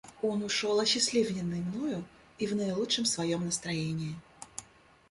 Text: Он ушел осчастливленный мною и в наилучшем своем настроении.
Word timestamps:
Он 0.23 0.41
ушел 0.41 0.79
осчастливленный 0.79 1.61
мною 1.61 2.03
и 2.39 2.47
в 2.47 2.55
наилучшем 2.55 3.05
своем 3.05 3.45
настроении. 3.45 4.15